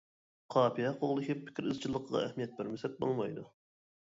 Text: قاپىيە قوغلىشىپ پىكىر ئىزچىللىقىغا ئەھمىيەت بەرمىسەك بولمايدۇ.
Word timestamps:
قاپىيە 0.53 0.93
قوغلىشىپ 1.01 1.43
پىكىر 1.49 1.67
ئىزچىللىقىغا 1.73 2.23
ئەھمىيەت 2.23 2.57
بەرمىسەك 2.63 2.97
بولمايدۇ. 3.05 3.47